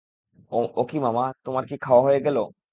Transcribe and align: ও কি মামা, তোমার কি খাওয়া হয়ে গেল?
ও 0.77 0.83
কি 0.89 0.97
মামা, 1.05 1.25
তোমার 1.45 1.63
কি 1.69 1.75
খাওয়া 1.85 2.05
হয়ে 2.07 2.19
গেল? 2.25 2.37